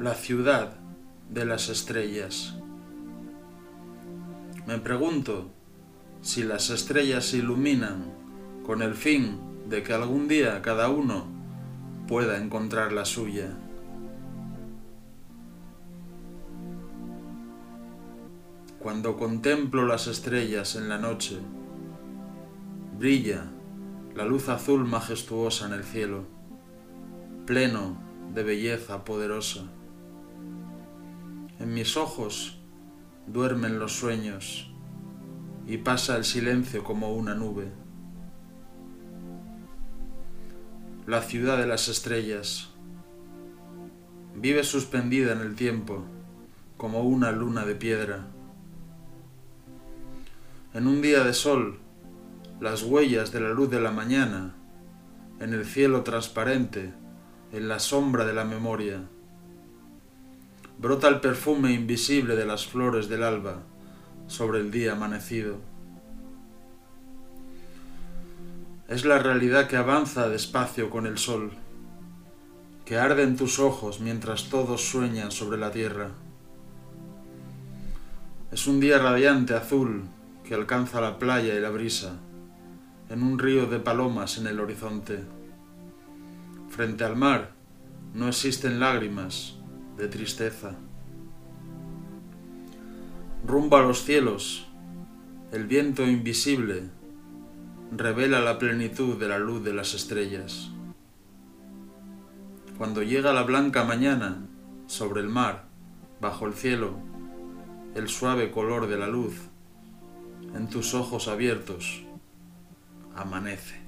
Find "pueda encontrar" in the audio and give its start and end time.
12.06-12.92